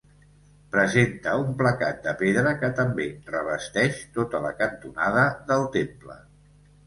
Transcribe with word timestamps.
Presenta 0.75 1.33
un 1.41 1.51
placat 1.59 1.99
de 2.05 2.13
pedra 2.21 2.53
que 2.63 2.71
també 2.79 3.05
revesteix 3.35 4.01
tota 4.17 4.41
la 4.49 4.53
cantonada 4.65 5.27
del 5.53 5.69
temple. 5.79 6.19